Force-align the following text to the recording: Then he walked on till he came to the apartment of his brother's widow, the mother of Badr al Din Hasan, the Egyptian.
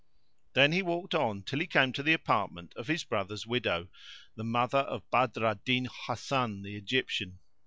Then 0.53 0.71
he 0.71 0.81
walked 0.81 1.13
on 1.13 1.43
till 1.43 1.59
he 1.59 1.67
came 1.67 1.93
to 1.93 2.01
the 2.01 2.13
apartment 2.13 2.73
of 2.75 2.87
his 2.87 3.03
brother's 3.03 3.45
widow, 3.45 3.87
the 4.35 4.43
mother 4.43 4.79
of 4.79 5.07
Badr 5.11 5.45
al 5.45 5.59
Din 5.63 5.87
Hasan, 6.07 6.63
the 6.63 6.75
Egyptian. 6.75 7.37